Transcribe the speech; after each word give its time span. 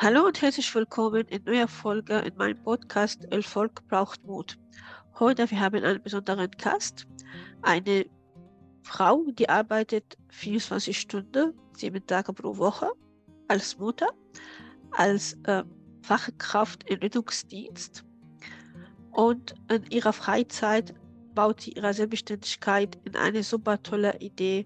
Hallo 0.00 0.26
und 0.26 0.40
herzlich 0.40 0.72
willkommen 0.76 1.26
in 1.26 1.42
neuer 1.42 1.66
Folge 1.66 2.18
in 2.20 2.36
meinem 2.36 2.62
Podcast 2.62 3.24
Erfolg 3.32 3.82
braucht 3.88 4.24
Mut. 4.24 4.56
Heute 5.18 5.50
wir 5.50 5.58
haben 5.58 5.82
einen 5.82 6.00
besonderen 6.00 6.48
Gast, 6.52 7.08
eine 7.62 8.06
Frau, 8.84 9.24
die 9.32 9.48
arbeitet 9.48 10.16
24 10.28 10.96
Stunden, 11.00 11.52
sieben 11.72 12.06
Tage 12.06 12.32
pro 12.32 12.56
Woche 12.58 12.92
als 13.48 13.76
Mutter, 13.76 14.06
als 14.92 15.36
äh, 15.42 15.64
Fachkraft 16.02 16.88
im 16.88 17.00
Rettungsdienst 17.00 18.04
und 19.10 19.56
in 19.68 19.84
ihrer 19.90 20.12
Freizeit 20.12 20.94
baut 21.34 21.62
sie 21.62 21.72
ihre 21.72 21.92
Selbstständigkeit 21.92 22.96
in 23.02 23.16
eine 23.16 23.42
super 23.42 23.82
tolle 23.82 24.16
Idee 24.20 24.64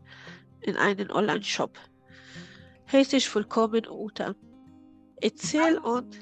in 0.61 0.77
einen 0.77 1.11
Online-Shop. 1.11 1.79
Herzlich 2.85 3.35
willkommen, 3.35 3.87
Uta. 3.89 4.35
Erzähl 5.23 5.79
und. 5.79 6.19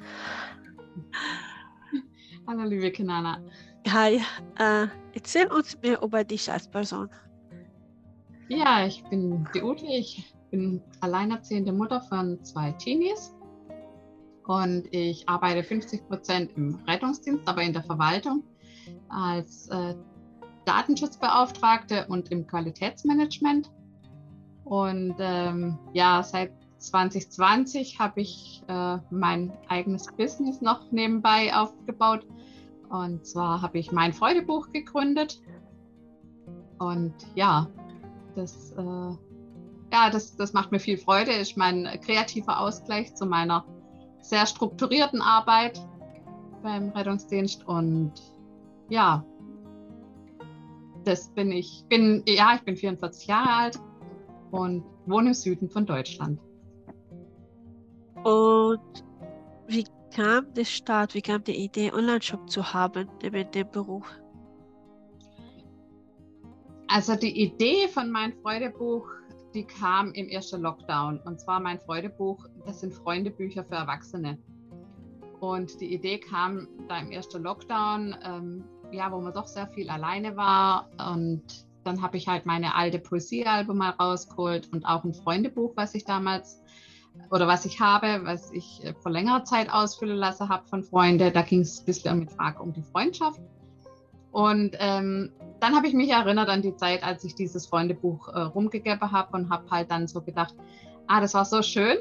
Hallo, 2.46 2.64
liebe 2.64 2.92
Kanana. 2.92 3.42
Hi, 3.88 4.20
äh, 4.58 4.88
erzähl 5.14 5.46
uns 5.50 5.80
mehr 5.82 6.02
über 6.02 6.22
dich 6.22 6.52
als 6.52 6.68
Person. 6.68 7.08
Ja, 8.48 8.84
ich 8.84 9.02
bin 9.04 9.48
die 9.54 9.62
Ute. 9.62 9.86
Ich 9.86 10.34
bin 10.50 10.82
alleinerziehende 11.00 11.72
Mutter 11.72 12.02
von 12.02 12.44
zwei 12.44 12.72
Teenies. 12.72 13.34
Und 14.46 14.92
ich 14.92 15.26
arbeite 15.26 15.62
50 15.62 16.06
Prozent 16.06 16.52
im 16.56 16.74
Rettungsdienst, 16.86 17.48
aber 17.48 17.62
in 17.62 17.72
der 17.72 17.84
Verwaltung 17.84 18.42
als 19.08 19.68
äh, 19.68 19.94
Datenschutzbeauftragte 20.66 22.06
und 22.08 22.30
im 22.30 22.46
Qualitätsmanagement. 22.46 23.70
Und 24.64 25.14
ähm, 25.20 25.78
ja, 25.94 26.22
seit 26.22 26.52
2020 26.80 27.98
habe 27.98 28.22
ich 28.22 28.62
äh, 28.66 28.98
mein 29.10 29.52
eigenes 29.68 30.06
Business 30.16 30.60
noch 30.60 30.90
nebenbei 30.90 31.54
aufgebaut. 31.54 32.26
Und 32.88 33.24
zwar 33.24 33.62
habe 33.62 33.78
ich 33.78 33.92
mein 33.92 34.12
Freudebuch 34.12 34.72
gegründet. 34.72 35.40
Und 36.78 37.14
ja, 37.34 37.68
das, 38.34 38.72
äh, 38.72 38.82
ja, 38.82 40.10
das, 40.10 40.36
das 40.36 40.52
macht 40.52 40.72
mir 40.72 40.80
viel 40.80 40.96
Freude. 40.96 41.32
Ist 41.32 41.56
mein 41.56 41.86
kreativer 42.02 42.58
Ausgleich 42.58 43.14
zu 43.14 43.26
meiner 43.26 43.64
sehr 44.20 44.46
strukturierten 44.46 45.20
Arbeit 45.20 45.80
beim 46.62 46.90
Rettungsdienst. 46.90 47.66
Und 47.66 48.12
ja, 48.88 49.24
das 51.04 51.28
bin 51.34 51.52
ich. 51.52 51.84
Bin, 51.88 52.22
ja, 52.26 52.54
ich 52.54 52.62
bin 52.62 52.76
44 52.76 53.26
Jahre 53.26 53.50
alt 53.50 53.80
und 54.50 54.84
wohne 55.06 55.28
im 55.28 55.34
Süden 55.34 55.68
von 55.68 55.86
Deutschland. 55.86 56.40
Und 58.24 59.04
wie 59.66 59.84
kam 60.14 60.52
der 60.54 60.64
Start, 60.64 61.14
wie 61.14 61.22
kam 61.22 61.42
die 61.44 61.56
Idee, 61.56 61.92
Online-Shop 61.92 62.50
zu 62.50 62.72
haben 62.72 63.08
neben 63.22 63.50
dem 63.52 63.70
Beruf? 63.70 64.06
Also 66.88 67.14
die 67.14 67.44
Idee 67.44 67.88
von 67.88 68.10
meinem 68.10 68.34
Freudebuch, 68.42 69.08
die 69.54 69.64
kam 69.64 70.12
im 70.12 70.28
ersten 70.28 70.60
Lockdown. 70.62 71.20
Und 71.24 71.40
zwar 71.40 71.60
mein 71.60 71.78
Freudebuch, 71.78 72.46
das 72.66 72.80
sind 72.80 72.92
Freundebücher 72.92 73.64
für 73.64 73.76
Erwachsene. 73.76 74.38
Und 75.38 75.80
die 75.80 75.94
Idee 75.94 76.18
kam 76.18 76.68
da 76.88 76.98
im 76.98 77.10
ersten 77.12 77.42
Lockdown, 77.42 78.16
ähm, 78.22 78.64
ja, 78.92 79.10
wo 79.10 79.20
man 79.20 79.32
doch 79.32 79.46
sehr 79.46 79.68
viel 79.68 79.88
alleine 79.88 80.36
war. 80.36 80.90
Und 81.12 81.42
dann 81.84 82.02
habe 82.02 82.16
ich 82.16 82.28
halt 82.28 82.44
meine 82.44 82.74
alte 82.74 82.98
Poesiealbum 82.98 83.78
mal 83.78 83.90
rausgeholt 83.90 84.68
und 84.72 84.84
auch 84.84 85.04
ein 85.04 85.14
Freundebuch, 85.14 85.72
was 85.76 85.94
ich 85.94 86.04
damals 86.04 86.60
oder 87.30 87.46
was 87.46 87.64
ich 87.64 87.80
habe, 87.80 88.20
was 88.24 88.50
ich 88.52 88.84
äh, 88.84 88.94
vor 88.94 89.12
längerer 89.12 89.44
Zeit 89.44 89.72
ausfüllen 89.72 90.16
lassen 90.16 90.48
habe 90.48 90.66
von 90.66 90.82
Freunden. 90.82 91.32
Da 91.32 91.42
ging 91.42 91.60
es 91.60 91.80
ein 91.80 91.84
bisschen 91.84 92.18
mit 92.18 92.32
Frage 92.32 92.62
um 92.62 92.72
die 92.72 92.82
Freundschaft. 92.82 93.40
Und 94.32 94.76
ähm, 94.78 95.32
dann 95.60 95.74
habe 95.74 95.88
ich 95.88 95.94
mich 95.94 96.10
erinnert 96.10 96.48
an 96.48 96.62
die 96.62 96.76
Zeit, 96.76 97.02
als 97.02 97.24
ich 97.24 97.34
dieses 97.34 97.66
Freundebuch 97.66 98.28
äh, 98.28 98.40
rumgegeben 98.40 99.12
habe 99.12 99.36
und 99.36 99.50
habe 99.50 99.70
halt 99.70 99.90
dann 99.90 100.06
so 100.06 100.20
gedacht, 100.22 100.54
ah, 101.06 101.20
das 101.20 101.34
war 101.34 101.44
so 101.44 101.62
schön. 101.62 101.98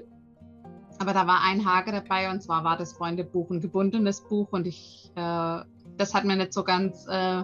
Aber 1.00 1.14
da 1.14 1.26
war 1.26 1.42
ein 1.44 1.66
Hake 1.66 1.92
dabei 1.92 2.30
und 2.30 2.44
zwar 2.44 2.64
war 2.64 2.78
das 2.78 2.94
Freundebuch 2.94 3.50
ein 3.50 3.62
gebundenes 3.62 4.22
Buch 4.22 4.50
und 4.52 4.68
ich, 4.68 5.12
äh, 5.16 5.64
das 5.98 6.14
hat 6.14 6.26
mir 6.26 6.36
nicht 6.36 6.54
so 6.54 6.64
ganz 6.64 7.08
äh, 7.08 7.44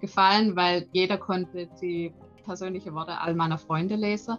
gefallen, 0.00 0.54
weil 0.54 0.86
jeder 0.92 1.18
konnte 1.18 1.68
die 1.80 2.12
persönlichen 2.44 2.94
Worte 2.94 3.18
all 3.18 3.34
meiner 3.34 3.58
Freunde 3.58 3.96
lesen. 3.96 4.38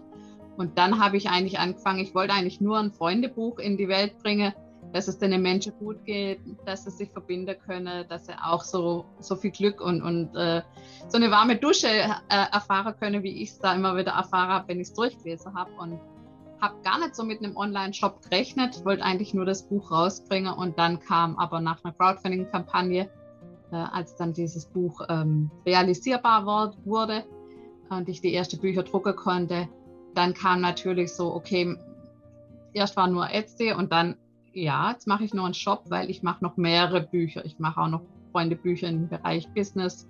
Und 0.62 0.78
dann 0.78 1.04
habe 1.04 1.18
ich 1.18 1.28
eigentlich 1.28 1.58
angefangen, 1.58 1.98
ich 2.02 2.14
wollte 2.14 2.36
eigentlich 2.36 2.62
nur 2.62 2.78
ein 2.78 2.92
Freundebuch 2.92 3.58
in 3.58 3.78
die 3.78 3.88
Welt 3.88 4.16
bringen, 4.20 4.54
dass 4.94 5.08
es 5.08 5.18
den 5.18 5.42
Menschen 5.42 5.74
gut 5.80 6.06
geht, 6.06 6.40
dass 6.68 6.84
sie 6.84 6.92
sich 6.92 7.10
verbinden 7.10 7.56
können, 7.66 8.08
dass 8.08 8.28
sie 8.28 8.34
auch 8.34 8.64
so, 8.64 9.06
so 9.20 9.36
viel 9.36 9.50
Glück 9.50 9.82
und, 9.82 10.04
und 10.04 10.36
äh, 10.36 10.62
so 11.08 11.18
eine 11.18 11.32
warme 11.32 11.56
Dusche 11.56 11.88
äh, 11.88 12.10
erfahren 12.30 12.94
können, 13.00 13.24
wie 13.24 13.42
ich 13.42 13.50
es 13.50 13.58
da 13.58 13.74
immer 13.74 13.98
wieder 13.98 14.12
erfahren 14.12 14.50
habe, 14.50 14.68
wenn 14.68 14.80
ich 14.80 14.90
es 14.90 14.94
durchgelesen 14.94 15.56
habe. 15.56 15.72
Und 15.80 16.00
habe 16.60 16.76
gar 16.84 17.00
nicht 17.00 17.16
so 17.16 17.24
mit 17.24 17.44
einem 17.44 17.58
Online-Shop 17.58 18.22
gerechnet, 18.22 18.86
wollte 18.86 19.04
eigentlich 19.04 19.34
nur 19.34 19.46
das 19.46 19.64
Buch 19.64 19.90
rausbringen 19.90 20.54
und 20.54 20.78
dann 20.78 21.00
kam 21.00 21.40
aber 21.40 21.60
nach 21.60 21.84
einer 21.84 21.94
Crowdfunding-Kampagne, 21.96 23.10
äh, 23.72 23.76
als 23.76 24.16
dann 24.16 24.34
dieses 24.34 24.68
Buch 24.68 25.02
ähm, 25.10 25.50
realisierbar 25.66 26.76
wurde 26.86 27.24
und 27.90 28.08
ich 28.10 28.22
die 28.22 28.36
ersten 28.36 28.60
Bücher 28.60 28.84
drucken 28.84 29.16
konnte, 29.16 29.68
dann 30.16 30.34
kam 30.34 30.62
natürlich 30.62 31.14
so, 31.14 31.34
okay, 31.34 31.78
erst 32.74 32.98
war 32.98 33.08
nur 33.08 33.30
Etsy 33.30 33.74
und 33.74 33.92
dann, 33.92 34.16
ja, 34.54 34.92
jetzt 34.92 35.08
mache 35.08 35.24
ich 35.24 35.34
noch 35.34 35.46
einen 35.46 35.54
Shop, 35.54 35.84
weil 35.90 36.10
ich 36.10 36.24
mache 36.24 36.44
noch 36.44 36.58
mehrere 36.58 37.02
Bücher. 37.02 37.46
Ich 37.46 37.60
mache 37.60 37.82
auch 37.82 37.88
noch 37.88 38.02
Freundebücher 38.32 38.88
im 38.88 39.08
Bereich 39.08 39.48
Business 39.54 40.08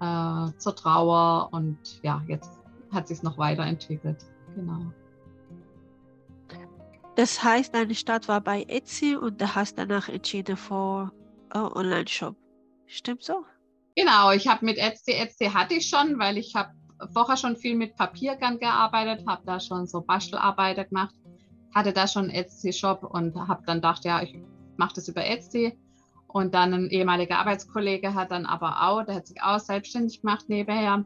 äh, 0.00 0.46
zur 0.58 0.76
Trauer 0.76 1.48
und 1.52 1.78
ja, 2.02 2.22
jetzt 2.26 2.60
hat 2.92 3.08
sich 3.08 3.22
noch 3.22 3.38
weiterentwickelt. 3.38 4.24
Genau. 4.54 4.92
Das 7.14 7.42
heißt, 7.42 7.74
deine 7.74 7.94
Start 7.94 8.28
war 8.28 8.40
bei 8.40 8.62
Etsy 8.68 9.16
und 9.16 9.40
du 9.40 9.54
hast 9.54 9.78
danach 9.78 10.08
entschieden 10.08 10.56
für 10.56 11.12
uh, 11.54 11.58
Online-Shop. 11.58 12.34
Stimmt 12.86 13.22
so? 13.22 13.44
Genau, 13.96 14.32
ich 14.32 14.48
habe 14.48 14.64
mit 14.64 14.78
Etsy, 14.78 15.12
Etsy 15.12 15.46
hatte 15.46 15.74
ich 15.74 15.88
schon, 15.88 16.18
weil 16.18 16.38
ich 16.38 16.54
habe 16.54 16.70
vorher 17.12 17.36
schon 17.36 17.56
viel 17.56 17.76
mit 17.76 17.96
Papier 17.96 18.36
gern 18.36 18.58
gearbeitet, 18.58 19.26
habe 19.26 19.42
da 19.44 19.60
schon 19.60 19.86
so 19.86 20.00
Bastelarbeiter 20.00 20.84
gemacht, 20.84 21.14
hatte 21.74 21.92
da 21.92 22.06
schon 22.06 22.30
Etsy-Shop 22.30 23.02
und 23.02 23.34
habe 23.36 23.62
dann 23.66 23.78
gedacht, 23.78 24.04
ja, 24.04 24.22
ich 24.22 24.38
mache 24.76 24.94
das 24.94 25.08
über 25.08 25.24
Etsy. 25.24 25.78
Und 26.28 26.54
dann 26.54 26.72
ein 26.72 26.88
ehemaliger 26.88 27.38
Arbeitskollege 27.38 28.14
hat 28.14 28.30
dann 28.30 28.46
aber 28.46 28.88
auch, 28.88 29.02
der 29.04 29.16
hat 29.16 29.26
sich 29.26 29.42
auch 29.42 29.58
selbstständig 29.58 30.22
gemacht 30.22 30.48
nebenher. 30.48 31.04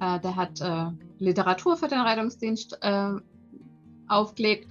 Äh, 0.00 0.20
der 0.20 0.36
hat 0.36 0.60
äh, 0.60 0.86
Literatur 1.18 1.76
für 1.76 1.88
den 1.88 2.00
Rettungsdienst 2.00 2.78
äh, 2.80 3.10
aufgelegt 4.08 4.70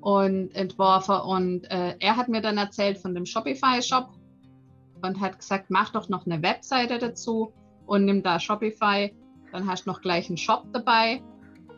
und 0.00 0.54
entworfen. 0.54 1.16
Und 1.16 1.64
er 1.64 2.16
hat 2.16 2.28
mir 2.28 2.42
dann 2.42 2.58
erzählt 2.58 2.98
von 2.98 3.14
dem 3.14 3.24
Shopify-Shop 3.24 4.10
und 5.02 5.20
hat 5.20 5.38
gesagt, 5.38 5.70
mach 5.70 5.90
doch 5.90 6.10
noch 6.10 6.26
eine 6.26 6.42
Webseite 6.42 6.98
dazu 6.98 7.54
und 7.86 8.04
nimm 8.04 8.22
da 8.22 8.38
Shopify 8.38 9.14
dann 9.54 9.68
hast 9.68 9.86
du 9.86 9.90
noch 9.90 10.00
gleich 10.00 10.28
einen 10.28 10.36
Shop 10.36 10.64
dabei. 10.72 11.22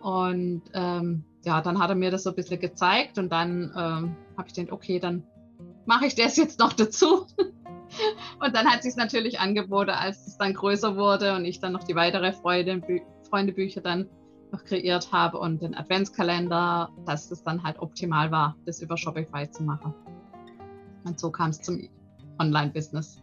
Und 0.00 0.62
ähm, 0.72 1.25
ja, 1.44 1.60
dann 1.60 1.78
hat 1.78 1.91
er 1.91 1.94
mir 1.94 2.10
das 2.10 2.22
so 2.22 2.31
ein 2.31 2.37
bisschen 2.37 2.59
gezeigt 2.59 3.19
und 3.19 3.31
dann 3.31 3.70
ähm, 3.76 4.16
habe 4.37 4.48
ich 4.48 4.54
gedacht, 4.54 4.72
okay, 4.72 4.98
dann 4.98 5.22
mache 5.84 6.06
ich 6.06 6.15
das 6.15 6.36
jetzt 6.36 6.59
noch 6.59 6.72
dazu. 6.72 7.26
und 8.41 8.56
dann 8.56 8.66
hat 8.66 8.82
sich 8.82 8.97
natürlich 8.97 9.41
angeboten, 9.41 9.91
als 9.91 10.26
es 10.26 10.38
dann 10.38 10.54
größer 10.54 10.97
wurde 10.97 11.34
und 11.36 11.44
ich 11.44 11.60
dann 11.60 11.72
noch 11.72 11.84
die 11.84 11.94
weitere 11.94 12.32
Freude, 12.32 12.81
Freundebücher 13.28 13.82
dann 13.82 14.09
noch 14.53 14.65
kreiert 14.65 15.12
habe 15.12 15.38
und 15.38 15.60
den 15.60 15.75
Adventskalender, 15.75 16.91
dass 17.04 17.31
es 17.31 17.42
dann 17.42 17.62
halt 17.62 17.78
optimal 17.78 18.31
war, 18.31 18.56
das 18.65 18.81
über 18.81 18.97
Shopify 18.97 19.50
zu 19.50 19.65
machen. 19.65 19.92
Und 21.04 21.21
so 21.21 21.30
kam 21.30 21.51
es 21.51 21.60
zum 21.60 21.89
Online-Business. 22.39 23.22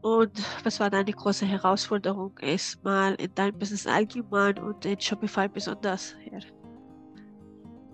Und 0.00 0.30
was 0.64 0.78
war 0.78 0.90
deine 0.90 1.12
große 1.12 1.44
Herausforderung 1.44 2.38
erstmal 2.40 3.14
in 3.14 3.34
deinem 3.34 3.58
Business 3.58 3.86
allgemein 3.86 4.58
und 4.58 4.84
in 4.84 5.00
Shopify 5.00 5.48
besonders? 5.48 6.14
Ja. 6.30 6.38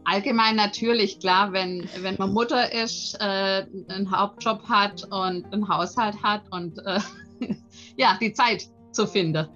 Allgemein 0.05 0.57
natürlich, 0.57 1.19
klar, 1.19 1.53
wenn, 1.53 1.89
wenn 2.01 2.17
man 2.19 2.35
Mutter 2.35 2.71
ist, 2.73 3.17
äh, 3.21 3.65
einen 3.89 4.11
Hauptjob 4.11 4.69
hat 4.69 5.05
und 5.05 5.51
einen 5.51 5.67
Haushalt 5.67 6.23
hat 6.23 6.43
und 6.51 6.79
äh, 6.85 7.01
ja, 7.97 8.19
die 8.21 8.35
Zeit 8.35 8.69
zu 8.93 9.07
finden. 9.07 9.49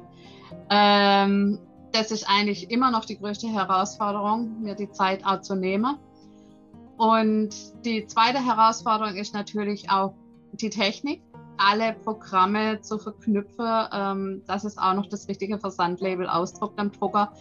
Ähm, 0.71 1.59
das 1.93 2.11
ist 2.11 2.29
eigentlich 2.29 2.71
immer 2.71 2.91
noch 2.91 3.05
die 3.05 3.19
größte 3.19 3.47
Herausforderung, 3.49 4.63
mir 4.63 4.75
die 4.75 4.91
Zeit 4.91 5.25
auch 5.25 5.43
zu 5.43 5.55
nehmen. 5.55 5.99
Und 6.97 7.51
die 7.85 8.07
zweite 8.07 8.45
Herausforderung 8.45 9.17
ist 9.17 9.35
natürlich 9.35 9.91
auch 9.91 10.15
die 10.53 10.71
Technik 10.71 11.23
alle 11.59 11.93
Programme 11.93 12.81
zu 12.81 12.99
verknüpfen, 12.99 13.67
ähm, 13.93 14.43
dass 14.47 14.65
es 14.65 14.79
auch 14.79 14.95
noch 14.95 15.07
das 15.07 15.29
richtige 15.29 15.59
Versandlabel 15.59 16.29
ausdruckt 16.29 16.79
am 16.79 16.93
Drucker, 16.93 17.33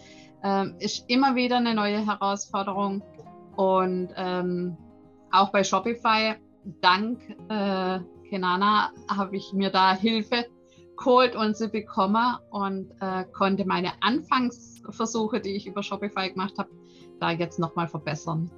ähm, 0.42 0.74
ist 0.78 1.04
immer 1.08 1.34
wieder 1.34 1.56
eine 1.56 1.74
neue 1.74 2.04
Herausforderung. 2.04 3.02
Und 3.56 4.10
ähm, 4.16 4.76
auch 5.32 5.50
bei 5.50 5.64
Shopify 5.64 6.34
dank 6.80 7.20
äh, 7.48 8.00
Kenana 8.28 8.92
habe 9.10 9.36
ich 9.36 9.52
mir 9.52 9.70
da 9.70 9.94
Hilfe 9.94 10.46
geholt 10.96 11.36
und 11.36 11.56
sie 11.56 11.68
bekommen 11.68 12.36
und 12.50 12.90
äh, 13.00 13.24
konnte 13.32 13.64
meine 13.64 13.92
Anfangsversuche, 14.00 15.40
die 15.40 15.56
ich 15.56 15.66
über 15.66 15.82
Shopify 15.82 16.30
gemacht 16.30 16.58
habe, 16.58 16.70
da 17.20 17.30
jetzt 17.30 17.58
nochmal 17.58 17.88
verbessern. 17.88 18.50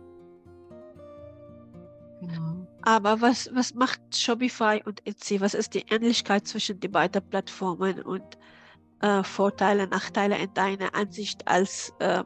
Genau. 2.21 2.60
Aber 2.83 3.21
was, 3.21 3.51
was 3.53 3.75
macht 3.75 4.01
Shopify 4.15 4.83
und 4.85 5.07
Etsy? 5.07 5.41
Was 5.41 5.55
ist 5.55 5.75
die 5.75 5.85
Ähnlichkeit 5.91 6.47
zwischen 6.47 6.81
den 6.81 6.93
beiden 6.93 7.23
Plattformen 7.29 8.03
und 8.03 8.39
äh, 9.01 9.23
Vorteile, 9.23 9.87
Nachteile 9.87 10.39
in 10.39 10.53
deiner 10.55 10.95
Ansicht 10.95 11.47
als 11.47 11.93
äh, 11.99 12.25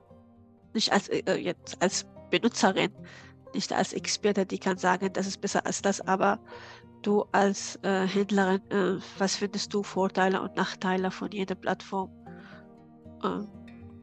nicht 0.75 0.93
als 0.93 1.09
äh, 1.09 1.37
jetzt 1.37 1.81
als 1.83 2.07
Benutzerin, 2.31 2.91
nicht 3.55 3.73
als 3.73 3.93
Experte, 3.93 4.45
die 4.47 4.59
kann 4.59 4.77
sagen, 4.77 5.13
das 5.13 5.27
ist 5.27 5.41
besser 5.41 5.65
als 5.67 5.83
das, 5.83 6.01
aber 6.01 6.41
du 7.03 7.25
als 7.33 7.77
äh, 7.83 8.07
Händlerin, 8.07 8.61
äh, 8.71 8.99
was 9.19 9.37
findest 9.37 9.73
du 9.73 9.83
Vorteile 9.83 10.41
und 10.41 10.57
Nachteile 10.57 11.11
von 11.11 11.31
jeder 11.31 11.55
Plattform? 11.55 12.11
Äh, 13.23 13.41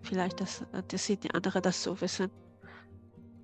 vielleicht, 0.02 0.40
dass, 0.40 0.62
äh, 0.74 0.84
dass 0.88 1.06
die 1.08 1.32
andere 1.34 1.62
das 1.62 1.84
so 1.84 2.00
wissen. 2.00 2.32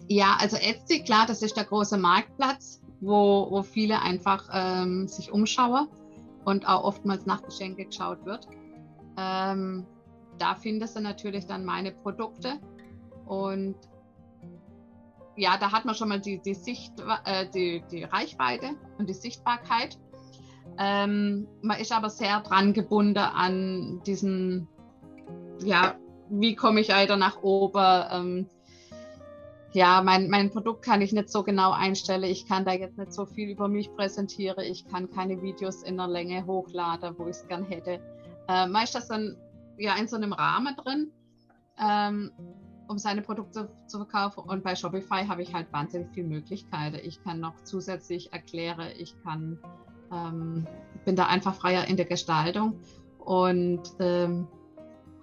Ja, 0.07 0.38
also 0.39 0.56
Etsy, 0.56 1.04
klar, 1.04 1.25
das 1.27 1.42
ist 1.42 1.57
der 1.57 1.65
große 1.65 1.98
Marktplatz, 1.98 2.81
wo, 3.00 3.48
wo 3.50 3.64
viele 3.64 4.02
einfach 4.02 4.50
ähm, 4.54 5.08
sich 5.08 5.32
umschauen 5.32 5.88
und 6.46 6.68
auch 6.68 6.84
oftmals 6.84 7.26
nach 7.26 7.44
Geschenke 7.44 7.86
geschaut 7.86 8.26
wird. 8.26 8.48
Ähm, 9.18 9.86
da 10.38 10.56
findest 10.56 10.96
du 10.96 11.02
natürlich 11.02 11.46
dann 11.46 11.66
meine 11.66 11.92
Produkte 11.92 12.60
und 13.26 13.76
ja, 15.36 15.58
da 15.58 15.72
hat 15.72 15.86
man 15.86 15.94
schon 15.94 16.10
mal 16.10 16.20
die, 16.20 16.40
die, 16.40 16.56
Sicht, 16.56 16.94
äh, 17.26 17.48
die, 17.54 17.84
die 17.92 18.04
Reichweite 18.04 18.72
und 18.98 19.08
die 19.08 19.14
Sichtbarkeit. 19.14 19.98
Ähm, 20.80 21.48
man 21.62 21.80
ist 21.80 21.92
aber 21.92 22.10
sehr 22.10 22.42
dran 22.42 22.74
gebunden 22.74 23.20
an 23.20 24.02
diesen, 24.06 24.68
ja, 25.64 25.96
wie 26.30 26.56
komme 26.56 26.82
ich 26.82 26.90
weiter 26.90 27.18
nach 27.18 27.42
oben? 27.42 28.04
Ähm, 28.12 28.50
ja, 29.78 30.02
mein, 30.02 30.28
mein 30.28 30.50
Produkt 30.50 30.84
kann 30.84 31.02
ich 31.04 31.14
nicht 31.14 31.30
so 31.30 31.44
genau 31.44 31.72
einstellen. 31.72 32.24
Ich 32.24 32.48
kann 32.48 32.66
da 32.66 32.74
jetzt 32.74 32.98
nicht 32.98 33.14
so 33.14 33.28
viel 33.28 33.52
über 33.52 33.68
mich 33.68 33.94
präsentieren. 33.94 34.64
Ich 34.64 34.88
kann 34.88 35.08
keine 35.12 35.40
Videos 35.44 35.84
in 35.84 35.98
der 35.98 36.08
Länge 36.08 36.48
hochladen, 36.48 37.14
wo 37.20 37.26
ich 37.26 37.38
es 37.38 37.48
gern 37.48 37.64
hätte. 37.64 38.02
Äh, 38.48 38.66
meist 38.66 38.96
das 38.96 39.08
dann 39.08 39.38
ja 39.78 39.96
in 39.96 40.08
so 40.08 40.16
einem 40.16 40.34
Rahmen 40.34 40.76
drin. 40.76 41.12
Ähm, 41.80 42.32
um 42.88 42.98
seine 42.98 43.22
Produkte 43.22 43.70
zu 43.86 43.98
verkaufen. 43.98 44.40
Und 44.50 44.64
bei 44.64 44.76
Shopify 44.76 45.28
habe 45.28 45.44
ich 45.44 45.54
halt 45.54 45.72
wahnsinnig 45.72 46.10
viele 46.12 46.28
Möglichkeiten. 46.28 46.98
Ich 47.04 47.22
kann 47.24 47.40
noch 47.40 47.62
zusätzlich 47.64 48.34
erklären, 48.34 48.88
ich 48.98 49.14
kann, 49.22 49.60
ähm, 50.12 50.66
bin 51.06 51.16
da 51.16 51.28
einfach 51.28 51.54
freier 51.54 51.86
in 51.86 51.98
der 51.98 52.06
Gestaltung 52.06 52.80
und 53.20 53.84
ähm, 54.00 54.48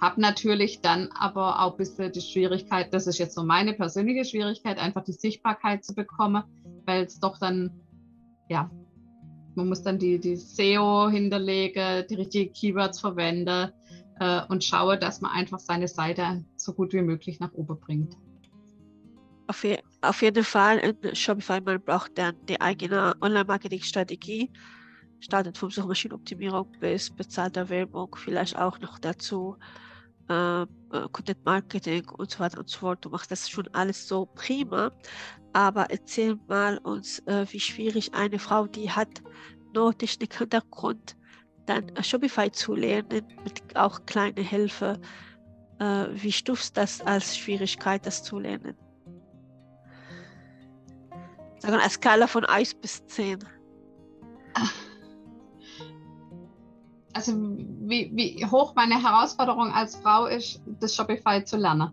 habe 0.05 0.21
natürlich 0.21 0.83
dann 0.83 1.09
aber 1.12 1.62
auch 1.62 1.73
ein 1.73 1.77
bisschen 1.79 2.12
die 2.12 2.21
Schwierigkeit, 2.21 2.93
das 2.93 3.06
ist 3.06 3.19
jetzt 3.19 3.35
so 3.35 3.43
meine 3.43 3.73
persönliche 3.73 4.27
Schwierigkeit, 4.27 4.79
einfach 4.79 5.03
die 5.03 5.12
Sichtbarkeit 5.12 5.83
zu 5.83 5.95
bekommen, 5.95 6.45
weil 6.85 7.05
es 7.05 7.19
doch 7.19 7.39
dann, 7.39 7.71
ja, 8.51 8.71
man 9.55 9.69
muss 9.69 9.83
dann 9.83 9.99
die, 9.99 10.19
die 10.19 10.37
SEO 10.37 11.09
hinterlegen, 11.09 12.05
die 12.11 12.15
richtigen 12.17 12.53
Keywords 12.53 13.01
verwenden 13.01 13.73
äh, 14.21 14.43
und 14.49 14.62
schaue, 14.62 14.99
dass 14.99 15.23
man 15.23 15.31
einfach 15.31 15.59
seine 15.59 15.89
Seite 15.89 16.45
so 16.56 16.75
gut 16.75 16.93
wie 16.93 17.01
möglich 17.01 17.41
nach 17.41 17.55
oben 17.55 17.81
bringt. 17.81 18.15
Auf, 19.47 19.65
je, 19.65 19.79
auf 20.03 20.21
jeden 20.21 20.45
Fall 20.45 20.79
in 20.79 21.15
Shopify, 21.15 21.62
man 21.62 21.81
braucht 21.81 22.19
dann 22.19 22.35
die 22.47 22.61
eigene 22.61 23.15
Online-Marketing-Strategie, 23.23 24.51
startet 25.21 25.56
vom 25.56 25.71
Suchmaschinenoptimierung 25.71 26.71
bis 26.79 27.11
bezahlter 27.11 27.71
Werbung, 27.71 28.15
vielleicht 28.17 28.59
auch 28.59 28.79
noch 28.81 28.99
dazu 28.99 29.56
äh, 30.29 30.62
äh, 30.62 30.67
Content 31.12 31.44
Marketing 31.44 32.09
und 32.09 32.31
so 32.31 32.41
weiter 32.41 32.59
und 32.59 32.69
so 32.69 32.79
fort. 32.79 33.05
Du 33.05 33.11
machst 33.11 33.31
das 33.31 33.49
schon 33.49 33.69
alles 33.75 34.09
so 34.09 34.26
prima, 34.26 34.91
aber 35.53 35.91
erzähl 35.91 36.38
mal 36.49 36.79
uns, 36.79 37.19
äh, 37.26 37.47
wie 37.50 37.61
schwierig 37.61 38.15
eine 38.15 38.38
Frau, 38.38 38.67
die 38.67 38.91
hat 38.91 39.23
nur 39.75 39.97
Technik-Hintergrund, 39.97 41.17
dann 41.67 41.91
Shopify 42.03 42.50
zu 42.50 42.75
lernen, 42.75 43.26
mit 43.43 43.76
auch 43.76 44.05
kleine 44.06 44.41
Hilfe. 44.41 45.00
Wie 46.12 46.31
stufst 46.31 46.77
du 46.77 46.82
das 46.82 47.00
als 47.00 47.37
Schwierigkeit, 47.37 48.06
das 48.06 48.23
zu 48.23 48.38
lernen? 48.38 48.77
Sagen 51.59 51.75
eine 51.75 51.91
Skala 51.91 52.29
von 52.29 52.44
1 52.44 52.75
bis 52.75 53.05
10. 53.06 53.41
Also 57.14 57.32
wie, 57.37 58.11
wie 58.14 58.44
hoch 58.46 58.75
meine 58.75 59.02
Herausforderung 59.02 59.72
als 59.72 59.96
Frau 59.96 60.26
ist, 60.26 60.61
das 60.81 60.94
Shopify 60.94 61.44
zu 61.44 61.56
lernen. 61.56 61.93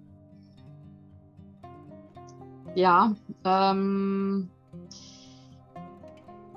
Ja, 2.74 3.16
ähm, 3.46 4.50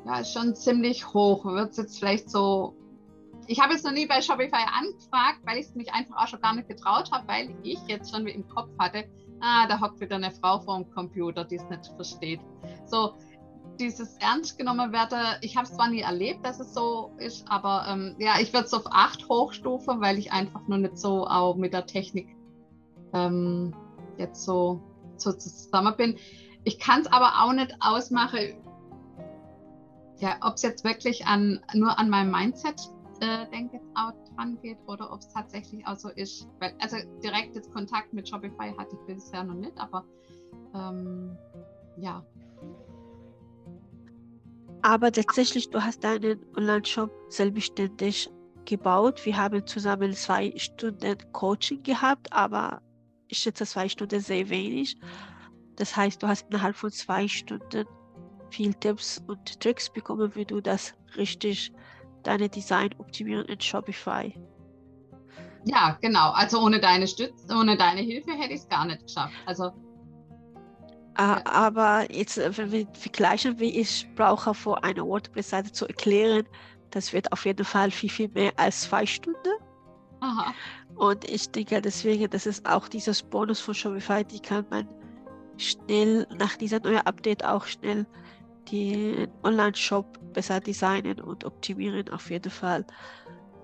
ja, 0.07 0.19
ist 0.19 0.33
schon 0.33 0.55
ziemlich 0.55 1.13
hoch. 1.13 1.45
Wird 1.45 1.73
es 1.73 1.77
jetzt 1.77 1.99
vielleicht 1.99 2.31
so 2.31 2.75
ich 3.47 3.61
habe 3.61 3.73
jetzt 3.73 3.85
noch 3.85 3.93
nie 3.93 4.07
bei 4.07 4.21
Shopify 4.21 4.65
angefragt, 4.73 5.41
weil 5.45 5.59
ich 5.59 5.67
es 5.67 5.75
mich 5.75 5.93
einfach 5.93 6.17
auch 6.17 6.29
schon 6.29 6.41
gar 6.41 6.55
nicht 6.55 6.69
getraut 6.69 7.11
habe, 7.13 7.27
weil 7.29 7.55
ich 7.63 7.79
jetzt 7.87 8.15
schon 8.15 8.27
im 8.27 8.49
Kopf 8.49 8.71
hatte, 8.79 9.05
ah, 9.41 9.67
da 9.67 9.81
hockt 9.81 10.01
wieder 10.01 10.17
eine 10.17 10.31
Frau 10.31 10.61
vor 10.61 10.79
dem 10.79 10.91
Computer, 10.91 11.45
die 11.45 11.57
es 11.57 11.69
nicht 11.69 11.87
versteht. 11.97 12.41
So, 12.87 13.15
dieses 13.79 14.17
ernst 14.19 14.59
genommen 14.59 14.93
werden, 14.93 15.19
ich 15.41 15.57
habe 15.57 15.67
es 15.67 15.75
zwar 15.75 15.89
nie 15.89 16.01
erlebt, 16.01 16.45
dass 16.45 16.61
es 16.61 16.75
so 16.75 17.11
ist, 17.19 17.45
aber 17.49 17.87
ähm, 17.89 18.15
ja, 18.19 18.35
ich 18.41 18.53
würde 18.53 18.67
es 18.67 18.75
auf 18.75 18.87
8 18.87 19.29
hochstufen, 19.29 20.01
weil 20.01 20.19
ich 20.19 20.33
einfach 20.33 20.67
nur 20.69 20.79
nicht 20.79 20.99
so 20.99 21.27
auch 21.27 21.57
mit 21.57 21.73
der 21.73 21.87
Technik 21.87 22.35
ähm, 23.13 23.75
jetzt 24.19 24.45
so, 24.45 24.81
so 25.17 25.33
zusammen 25.33 25.95
bin. 25.97 26.17
Ich 26.65 26.79
kann 26.79 27.03
es 27.03 27.07
aber 27.09 27.43
auch 27.43 27.53
nicht 27.53 27.75
ausmachen, 27.81 28.57
ja, 30.19 30.37
ob 30.43 30.55
es 30.55 30.63
jetzt 30.63 30.85
wirklich 30.85 31.27
an, 31.27 31.61
nur 31.75 31.99
an 31.99 32.09
meinem 32.09 32.31
Mindset 32.31 32.81
äh, 33.21 33.47
denke 33.51 33.81
auch 33.95 34.13
dran 34.35 34.59
geht 34.63 34.79
oder 34.87 35.13
ob 35.13 35.21
es 35.21 35.29
tatsächlich 35.29 35.87
auch 35.87 35.97
so 35.97 36.09
ist. 36.11 36.49
Weil, 36.61 36.75
also 36.81 36.97
direkt 37.23 37.55
jetzt 37.55 37.73
Kontakt 37.73 38.13
mit 38.13 38.29
Shopify 38.29 38.73
hatte 38.77 38.97
ich 38.97 39.15
bisher 39.15 39.45
noch 39.45 39.55
nicht, 39.55 39.77
aber 39.79 40.05
ähm, 40.75 41.37
ja. 41.97 42.25
Aber 44.85 45.11
tatsächlich, 45.11 45.71
du 45.71 45.83
hast 45.83 46.05
deinen 46.05 46.45
Online-Shop 46.59 47.11
selbstständig 47.31 48.29
gebaut. 48.67 49.25
Wir 49.25 49.35
haben 49.35 49.67
zusammen 49.67 50.13
zwei 50.13 50.53
Stunden 50.59 51.17
Coaching 51.33 51.83
gehabt, 51.83 52.31
aber 52.31 52.83
ich 53.29 53.39
schätze 53.39 53.65
zwei 53.65 53.89
Stunden 53.89 54.21
sehr 54.21 54.47
wenig. 54.51 54.99
Das 55.77 55.97
heißt, 55.97 56.23
du 56.23 56.29
hast 56.29 56.45
innerhalb 56.51 56.77
von 56.77 56.91
zwei 56.91 57.27
Stunden 57.27 57.87
viel 58.51 58.75
Tipps 58.75 59.23
und 59.27 59.59
Tricks 59.59 59.91
bekommen, 59.91 60.35
wie 60.35 60.45
du 60.45 60.61
das 60.61 60.93
richtig 61.17 61.73
deine 62.23 62.51
Design 62.51 62.91
optimieren 62.99 63.47
in 63.47 63.59
Shopify. 63.59 64.39
Ja, 65.65 65.97
genau. 66.03 66.33
Also 66.33 66.61
ohne 66.61 66.79
deine 66.79 67.09
Stütze, 67.09 67.55
ohne 67.57 67.79
deine 67.79 68.03
Hilfe 68.03 68.33
hätte 68.33 68.53
ich 68.53 68.61
es 68.61 68.69
gar 68.69 68.85
nicht 68.85 69.03
geschafft. 69.03 69.35
Also 69.47 69.73
Uh, 71.17 71.39
aber 71.45 72.13
jetzt, 72.13 72.39
äh, 72.39 72.57
wenn 72.57 72.73
wir 72.73 72.87
vergleichen, 72.95 73.61
wie 73.61 73.79
ich 73.79 74.09
brauche, 74.17 74.53
vor 74.53 74.83
einer 74.83 75.07
WordPress-Seite 75.07 75.71
zu 75.71 75.87
erklären, 75.87 76.45
das 76.91 77.13
wird 77.13 77.31
auf 77.33 77.45
jeden 77.45 77.65
Fall 77.65 77.93
viel, 77.93 78.11
viel 78.11 78.29
mehr 78.31 78.53
als 78.57 78.83
zwei 78.83 79.07
Stunden. 79.07 79.53
Aha. 80.21 80.53
Und 80.97 81.29
ich 81.31 81.49
denke 81.51 81.81
deswegen, 81.81 82.29
das 82.31 82.47
ist 82.47 82.69
auch 82.69 82.89
dieses 82.89 83.23
Bonus 83.23 83.61
von 83.61 83.75
Shopify, 83.75 84.25
die 84.25 84.41
kann 84.41 84.67
man 84.71 84.89
schnell 85.57 86.27
nach 86.37 86.57
dieser 86.57 86.81
neuen 86.81 87.07
Update 87.07 87.45
auch 87.45 87.65
schnell 87.65 88.07
den 88.71 89.29
Online-Shop 89.43 90.19
besser 90.33 90.59
designen 90.61 91.21
und 91.21 91.45
optimieren 91.45 92.09
auf 92.09 92.31
jeden 92.31 92.51
Fall. 92.51 92.85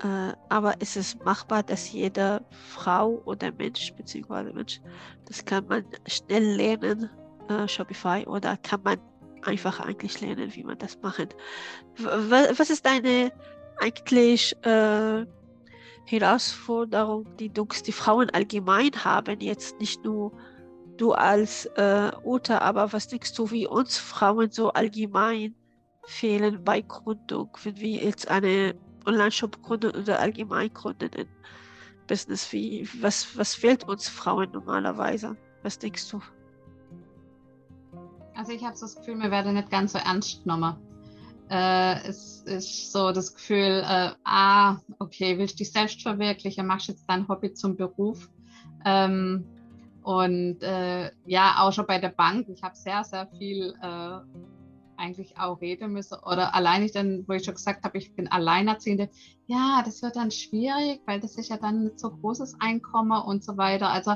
Äh, 0.03 0.33
aber 0.49 0.75
es 0.81 0.97
ist 0.97 1.25
machbar, 1.25 1.63
dass 1.63 1.93
jede 1.93 2.45
Frau 2.51 3.23
oder 3.25 3.53
Mensch, 3.53 3.93
beziehungsweise 3.95 4.53
Mensch, 4.53 4.81
das 5.27 5.45
kann 5.45 5.67
man 5.67 5.85
schnell 6.07 6.57
lernen, 6.57 7.11
äh, 7.51 7.69
Shopify, 7.69 8.25
oder 8.27 8.57
kann 8.57 8.83
man 8.83 8.99
einfach 9.43 9.81
eigentlich 9.81 10.21
lernen, 10.21 10.55
wie 10.55 10.65
man 10.65 10.79
das 10.79 11.01
macht. 11.03 11.37
Was 11.99 12.71
ist 12.71 12.85
deine 12.85 13.33
eigentlich 13.79 14.55
äh, 14.65 15.25
Herausforderung, 16.07 17.27
die 17.39 17.49
du 17.49 17.67
die 17.87 17.93
Frauen 17.93 18.31
allgemein 18.31 18.91
haben, 19.05 19.41
jetzt 19.41 19.79
nicht 19.81 20.05
nur 20.05 20.33
du 20.97 21.13
als 21.13 21.67
äh, 21.77 22.11
Uta, 22.25 22.59
aber 22.59 22.93
was 22.93 23.09
denkst 23.09 23.33
du, 23.35 23.51
wie 23.51 23.67
uns 23.67 23.97
Frauen 23.97 24.51
so 24.51 24.71
allgemein 24.73 25.55
fehlen 26.05 26.63
bei 26.65 26.83
Gründung, 26.83 27.57
wenn 27.63 27.77
wir 27.77 28.05
jetzt 28.05 28.29
eine 28.29 28.75
Online-Shop 29.07 29.63
gründen 29.63 29.97
oder 29.97 30.21
allgemein 30.21 30.73
gründen 30.75 31.11
in 31.15 31.29
Business? 32.07 32.53
Wie, 32.53 32.87
was, 33.01 33.37
was 33.39 33.55
fehlt 33.55 33.89
uns 33.89 34.09
Frauen 34.09 34.51
normalerweise? 34.53 35.37
Was 35.63 35.79
denkst 35.79 36.11
du? 36.11 36.21
Also 38.41 38.53
ich 38.53 38.65
habe 38.65 38.75
so 38.75 38.87
das 38.87 38.97
Gefühl, 38.97 39.19
wir 39.19 39.31
werden 39.31 39.53
nicht 39.53 39.71
ganz 39.71 39.93
so 39.93 39.99
ernst 39.99 40.45
genommen. 40.45 40.75
Äh, 41.51 42.09
es 42.09 42.41
ist 42.47 42.91
so 42.91 43.13
das 43.13 43.35
Gefühl, 43.35 43.85
äh, 43.87 44.13
ah, 44.25 44.79
okay, 44.99 45.37
willst 45.37 45.57
du 45.57 45.59
dich 45.59 45.73
selbst 45.73 46.01
verwirklichen, 46.01 46.67
machst 46.67 46.89
jetzt 46.89 47.05
dein 47.07 47.29
Hobby 47.29 47.53
zum 47.53 47.77
Beruf. 47.77 48.31
Ähm, 48.87 49.45
und 50.05 50.63
äh, 50.63 51.11
ja, 51.27 51.57
auch 51.59 51.71
schon 51.75 51.87
bei 51.87 51.99
der 51.99 52.09
Bank, 52.09 52.49
ich 52.49 52.63
habe 52.63 52.75
sehr, 52.75 53.05
sehr 53.05 53.27
viel 53.27 53.75
äh, 53.83 54.21
eigentlich 54.97 55.37
auch 55.37 55.61
reden 55.61 55.93
müssen. 55.93 56.17
Oder 56.25 56.55
allein 56.55 56.83
ich 56.83 56.93
dann, 56.93 57.29
wo 57.29 57.35
ich 57.35 57.45
schon 57.45 57.57
gesagt 57.57 57.85
habe, 57.85 57.99
ich 57.99 58.15
bin 58.15 58.27
Alleinerziehende, 58.27 59.11
ja, 59.49 59.83
das 59.85 60.01
wird 60.01 60.17
dann 60.17 60.31
schwierig, 60.31 61.03
weil 61.05 61.21
das 61.21 61.37
ist 61.37 61.51
ja 61.51 61.59
dann 61.59 61.85
nicht 61.85 62.01
so 62.01 62.11
großes 62.11 62.55
Einkommen 62.59 63.21
und 63.21 63.45
so 63.45 63.59
weiter. 63.59 63.91
Also 63.91 64.15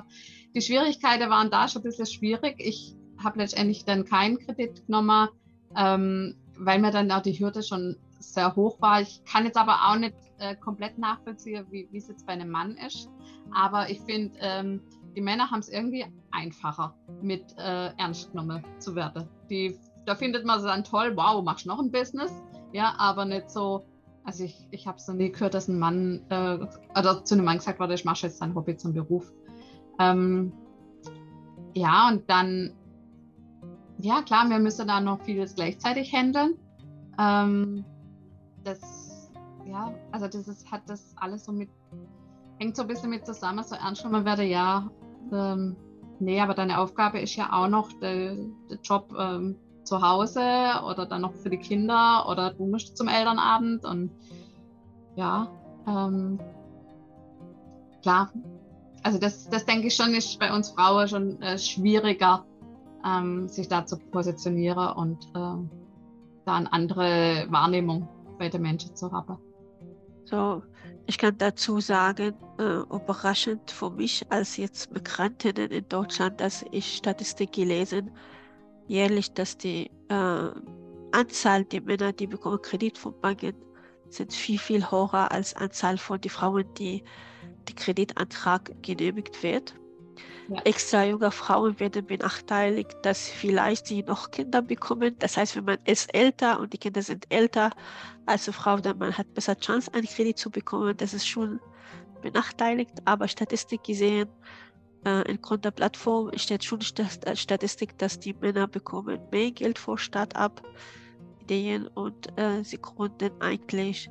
die 0.55 0.63
Schwierigkeiten 0.63 1.29
waren 1.29 1.51
da 1.51 1.69
schon 1.69 1.83
ein 1.83 1.85
bisschen 1.85 2.07
schwierig. 2.07 2.55
Ich 2.57 2.97
habe 3.25 3.39
letztendlich 3.39 3.85
dann 3.85 4.05
keinen 4.05 4.39
Kredit 4.39 4.87
genommen, 4.87 5.29
ähm, 5.77 6.37
weil 6.59 6.79
mir 6.81 6.91
dann 6.91 7.11
auch 7.11 7.23
die 7.23 7.39
Hürde 7.39 7.63
schon 7.63 7.97
sehr 8.19 8.55
hoch 8.57 8.81
war. 8.81 9.01
Ich 9.01 9.23
kann 9.25 9.45
jetzt 9.45 9.57
aber 9.57 9.75
auch 9.89 9.97
nicht 9.97 10.15
äh, 10.39 10.55
komplett 10.57 10.99
nachvollziehen, 10.99 11.67
wie 11.71 11.89
es 11.93 12.09
jetzt 12.09 12.27
bei 12.27 12.33
einem 12.35 12.51
Mann 12.51 12.77
ist. 12.87 13.11
Aber 13.53 13.91
ich 13.91 14.01
finde, 14.01 14.37
ähm, 14.41 14.81
die 15.17 15.21
Männer 15.21 15.51
haben 15.51 15.61
es 15.61 15.69
irgendwie 15.69 16.07
einfacher, 16.31 16.95
mit 17.23 17.55
äh, 17.59 17.91
ernst 17.97 18.31
genommen 18.33 18.65
zu 18.79 18.95
werden. 18.95 19.29
Die 19.51 19.79
da 20.07 20.15
findet 20.15 20.45
man 20.45 20.59
es 20.59 20.65
dann 20.65 20.85
toll, 20.85 21.13
wow, 21.17 21.43
machst 21.43 21.67
noch 21.67 21.79
ein 21.79 21.91
Business. 21.91 22.33
Ja, 22.73 22.95
aber 22.99 23.25
nicht 23.25 23.51
so, 23.51 23.85
also 24.25 24.45
ich, 24.45 24.67
ich 24.71 24.87
habe 24.87 24.99
es 24.99 25.07
noch 25.09 25.15
nie 25.15 25.31
gehört, 25.31 25.55
dass 25.55 25.69
ein 25.69 25.79
Mann 25.79 26.21
äh, 26.29 26.59
oder 26.99 27.25
zu 27.25 27.35
einem 27.35 27.45
Mann 27.45 27.59
gesagt 27.59 27.81
wurde, 27.81 27.95
ich 27.95 28.05
mache 28.05 28.27
jetzt 28.27 28.41
dein 28.41 28.55
Hobby 28.55 28.77
zum 28.77 28.95
Beruf. 28.95 29.33
Ähm, 29.99 30.53
ja, 31.75 32.09
und 32.09 32.29
dann, 32.29 32.75
ja 34.05 34.23
klar, 34.23 34.49
wir 34.51 34.59
müssen 34.59 34.87
da 34.87 35.01
noch 35.01 35.23
vieles 35.23 35.55
gleichzeitig 35.55 36.13
handeln. 36.13 36.59
Ähm, 37.19 37.85
das, 38.63 39.31
ja, 39.67 39.93
also 40.13 40.29
das 40.29 40.47
ist, 40.47 40.71
hat 40.71 40.83
das 40.87 41.15
alles 41.17 41.45
so 41.45 41.53
mit, 41.53 41.71
hängt 42.59 42.77
so 42.77 42.83
ein 42.83 42.89
bisschen 42.89 43.11
mit 43.11 43.25
zusammen, 43.25 43.65
so 43.65 43.75
ernst 43.75 44.03
genommen 44.03 44.25
werde, 44.25 44.45
ja, 44.45 44.91
ähm, 45.33 45.77
nee, 46.21 46.41
aber 46.41 46.55
deine 46.55 46.79
Aufgabe 46.79 47.19
ist 47.21 47.35
ja 47.37 47.53
auch 47.53 47.69
noch 47.69 47.93
der, 48.01 48.37
der 48.71 48.79
Job 48.83 49.15
ähm, 49.19 49.57
zu 49.85 50.01
Hause 50.03 50.41
oder 50.87 51.07
dann 51.07 51.23
noch 51.23 51.35
für 51.35 51.51
die 51.51 51.59
Kinder 51.59 52.27
oder 52.29 52.53
du 52.53 52.67
musst 52.67 52.97
zum 52.97 53.09
Elternabend 53.09 53.85
und 53.85 54.11
ja, 55.17 55.49
ähm, 55.87 56.39
klar. 58.03 58.31
Also 59.03 59.19
das, 59.19 59.49
das 59.49 59.67
denke 59.67 59.89
ich 59.89 59.95
schon, 59.95 60.15
ist 60.15 60.39
bei 60.39 60.55
uns 60.55 60.71
Frauen 60.71 61.09
schon 61.09 61.43
äh, 61.43 61.59
schwieriger, 61.59 62.45
ähm, 63.05 63.49
sich 63.49 63.69
da 63.69 63.87
zu 63.87 63.99
positionieren 63.99 64.93
und 64.97 65.25
äh, 65.35 65.69
da 66.45 66.55
eine 66.55 66.73
andere 66.73 67.47
Wahrnehmung 67.51 68.09
bei 68.39 68.49
den 68.49 68.63
Menschen 68.63 68.95
zu 68.97 69.11
haben. 69.13 69.39
So, 70.25 70.63
ich 71.07 71.19
kann 71.19 71.37
dazu 71.39 71.81
sagen, 71.81 72.35
äh, 72.59 72.63
überraschend 72.63 73.71
für 73.71 73.91
mich 73.91 74.25
als 74.31 74.57
jetzt 74.57 74.93
Migrantinnen 74.93 75.71
in 75.71 75.89
Deutschland, 75.89 76.41
dass 76.41 76.65
ich 76.71 76.97
Statistik 76.97 77.53
gelesen 77.53 78.11
jährlich, 78.87 79.33
dass 79.33 79.57
die 79.57 79.91
äh, 80.09 80.51
Anzahl 81.13 81.65
der 81.65 81.83
Männer, 81.83 82.13
die 82.13 82.27
bekommen 82.27 82.61
Kredit 82.63 82.99
von 82.99 83.19
Banken, 83.21 83.55
sind 84.09 84.33
viel, 84.33 84.59
viel 84.59 84.91
höher 84.91 85.31
als 85.33 85.55
Anzahl 85.57 85.99
von 85.99 86.21
den 86.21 86.31
Frauen, 86.31 86.65
die 86.79 87.03
der 87.69 87.75
Kreditantrag 87.75 88.83
genehmigt 88.83 89.43
wird. 89.43 89.75
Ja. 90.49 90.61
Extra 90.65 91.05
junge 91.05 91.31
Frauen 91.31 91.79
werden 91.81 92.05
benachteiligt, 92.05 92.95
dass 93.03 93.29
vielleicht 93.29 93.87
sie 93.87 94.03
noch 94.03 94.31
Kinder 94.31 94.61
bekommen. 94.61 95.17
Das 95.19 95.37
heißt, 95.37 95.57
wenn 95.57 95.65
man 95.65 95.79
ist 95.85 96.15
älter 96.15 96.61
und 96.61 96.73
die 96.73 96.79
Kinder 96.79 97.01
sind 97.03 97.25
älter 97.31 97.71
als 98.27 98.47
eine 98.47 98.53
Frau, 98.53 98.77
dann 98.77 98.99
man 98.99 99.17
hat 99.17 99.33
besser 99.33 99.59
Chance, 99.59 99.91
einen 99.95 100.07
Kredit 100.07 100.39
zu 100.39 100.51
bekommen. 100.51 100.95
Das 100.97 101.15
ist 101.15 101.27
schon 101.27 101.61
benachteiligt. 102.21 102.93
Aber 103.07 103.27
statistisch 103.27 103.81
gesehen 103.87 104.29
äh, 105.07 105.23
in 105.31 105.39
der 105.63 105.71
Plattform 105.71 106.31
steht 106.37 106.65
schon 106.65 106.81
äh, 106.81 107.37
Statistik, 107.37 107.97
dass 107.99 108.19
die 108.19 108.35
Männer 108.35 108.67
bekommen 108.67 109.21
mehr 109.31 109.51
Geld 109.51 109.79
für 109.79 109.97
Start-up-Ideen 109.97 111.87
und 111.89 112.39
äh, 112.39 112.63
sie 112.65 112.79
gründen 112.79 113.31
eigentlich 113.41 114.11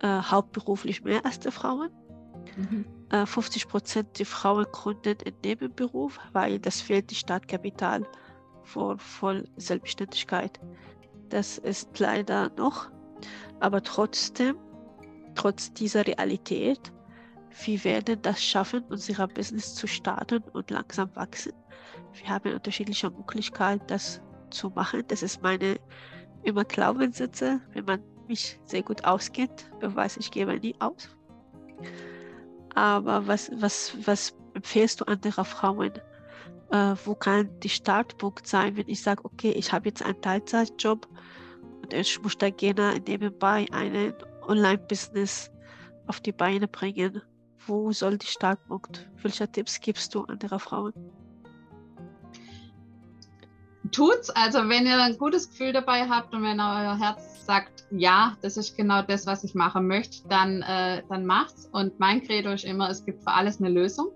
äh, 0.00 0.20
hauptberuflich 0.22 1.02
mehr 1.04 1.24
als 1.26 1.40
die 1.40 1.50
Frauen. 1.50 1.90
Mhm. 2.56 2.95
Äh, 3.10 3.24
50 3.24 3.68
Prozent 3.68 4.18
der 4.18 4.26
Frauen 4.26 4.66
gründen 4.72 5.16
in 5.24 5.34
Nebenberuf, 5.44 6.18
weil 6.32 6.58
das 6.58 6.80
fehlt 6.80 7.10
die 7.10 7.14
Startkapital 7.14 8.04
für 8.64 8.98
voll 8.98 9.48
Selbstständigkeit. 9.56 10.58
Das 11.28 11.58
ist 11.58 11.98
leider 11.98 12.50
noch, 12.56 12.90
aber 13.60 13.82
trotzdem, 13.82 14.56
trotz 15.34 15.72
dieser 15.72 16.06
Realität, 16.06 16.92
wir 17.64 17.84
werden 17.84 18.20
das 18.22 18.42
schaffen, 18.42 18.84
unser 18.90 19.28
Business 19.28 19.74
zu 19.74 19.86
starten 19.86 20.42
und 20.52 20.70
langsam 20.70 21.14
wachsen. 21.14 21.52
Wir 22.12 22.28
haben 22.28 22.52
unterschiedliche 22.52 23.10
Möglichkeiten, 23.10 23.84
das 23.86 24.20
zu 24.50 24.70
machen. 24.70 25.04
Das 25.08 25.22
ist 25.22 25.42
meine 25.42 25.78
immer 26.42 26.64
Glaubenssätze. 26.64 27.60
Wenn 27.72 27.84
man 27.84 28.02
mich 28.26 28.58
sehr 28.64 28.82
gut 28.82 29.04
auskennt, 29.04 29.70
weiß 29.80 30.16
ich 30.18 30.30
gebe 30.30 30.58
nie 30.58 30.74
aus. 30.80 31.08
Aber 32.76 33.26
was, 33.26 33.50
was, 33.54 33.96
was 34.04 34.36
empfehlst 34.52 35.00
du 35.00 35.06
anderen 35.06 35.46
Frauen? 35.46 35.92
Äh, 36.70 36.94
wo 37.04 37.14
kann 37.14 37.48
die 37.60 37.70
Startpunkt 37.70 38.46
sein, 38.46 38.76
wenn 38.76 38.88
ich 38.88 39.02
sage, 39.02 39.24
okay, 39.24 39.52
ich 39.52 39.72
habe 39.72 39.88
jetzt 39.88 40.02
einen 40.02 40.20
Teilzeitjob 40.20 41.08
und 41.82 41.94
ich 41.94 42.20
muss 42.22 42.36
da 42.36 42.50
gerne 42.50 43.00
nebenbei 43.06 43.66
ein 43.72 44.12
Online-Business 44.42 45.50
auf 46.06 46.20
die 46.20 46.32
Beine 46.32 46.68
bringen? 46.68 47.22
Wo 47.66 47.92
soll 47.92 48.18
die 48.18 48.26
Startpunkt? 48.26 49.08
Welche 49.22 49.50
Tipps 49.50 49.80
gibst 49.80 50.14
du 50.14 50.24
anderen 50.24 50.60
Frauen? 50.60 50.92
Tut's. 53.96 54.28
Also 54.28 54.58
wenn 54.68 54.84
ihr 54.84 55.02
ein 55.02 55.16
gutes 55.16 55.48
Gefühl 55.48 55.72
dabei 55.72 56.06
habt 56.06 56.34
und 56.34 56.42
wenn 56.42 56.60
euer 56.60 56.98
Herz 56.98 57.46
sagt, 57.46 57.86
ja, 57.90 58.36
das 58.42 58.58
ist 58.58 58.76
genau 58.76 59.00
das, 59.00 59.26
was 59.26 59.42
ich 59.42 59.54
machen 59.54 59.86
möchte, 59.86 60.28
dann, 60.28 60.60
äh, 60.60 61.02
dann 61.08 61.24
macht's. 61.24 61.66
Und 61.72 61.98
mein 61.98 62.22
Credo 62.22 62.50
ist 62.50 62.64
immer, 62.64 62.90
es 62.90 63.06
gibt 63.06 63.22
für 63.22 63.30
alles 63.30 63.58
eine 63.58 63.70
Lösung. 63.70 64.08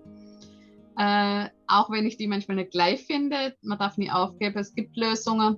Äh, 0.99 1.49
auch 1.65 1.89
wenn 1.89 2.05
ich 2.05 2.15
die 2.15 2.27
manchmal 2.27 2.57
nicht 2.57 2.69
gleich 2.69 3.07
finde, 3.07 3.55
man 3.63 3.79
darf 3.79 3.97
nie 3.97 4.11
aufgeben, 4.11 4.59
es 4.59 4.75
gibt 4.75 4.95
Lösungen. 4.97 5.57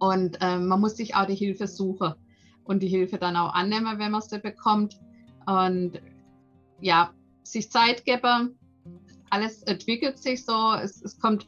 Und 0.00 0.38
äh, 0.40 0.58
man 0.58 0.80
muss 0.80 0.96
sich 0.96 1.14
auch 1.14 1.26
die 1.26 1.36
Hilfe 1.36 1.68
suchen 1.68 2.14
und 2.64 2.82
die 2.82 2.88
Hilfe 2.88 3.18
dann 3.18 3.36
auch 3.36 3.54
annehmen, 3.54 4.00
wenn 4.00 4.10
man 4.10 4.20
sie 4.20 4.40
bekommt. 4.40 4.98
Und 5.46 6.00
ja, 6.80 7.12
sich 7.44 7.70
Zeit 7.70 8.04
geben. 8.04 8.58
Alles 9.30 9.62
entwickelt 9.62 10.18
sich 10.18 10.44
so. 10.44 10.72
Es, 10.72 11.00
es 11.02 11.20
kommt 11.20 11.46